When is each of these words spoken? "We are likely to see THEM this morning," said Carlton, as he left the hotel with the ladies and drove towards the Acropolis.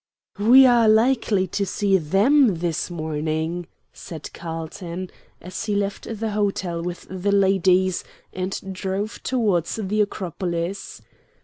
"We 0.39 0.65
are 0.65 0.89
likely 0.89 1.45
to 1.49 1.63
see 1.63 1.99
THEM 1.99 2.55
this 2.55 2.89
morning," 2.89 3.67
said 3.93 4.33
Carlton, 4.33 5.11
as 5.39 5.65
he 5.65 5.75
left 5.75 6.07
the 6.19 6.31
hotel 6.31 6.81
with 6.81 7.05
the 7.07 7.31
ladies 7.31 8.03
and 8.33 8.59
drove 8.73 9.21
towards 9.21 9.75
the 9.75 10.01
Acropolis. 10.01 11.03